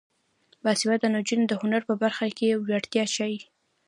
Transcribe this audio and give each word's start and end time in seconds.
باسواده 0.63 1.07
نجونې 1.15 1.45
د 1.47 1.53
هنر 1.61 1.81
په 1.89 1.93
برخه 2.03 2.25
کې 2.37 2.59
وړتیا 2.65 3.03
ښيي. 3.15 3.39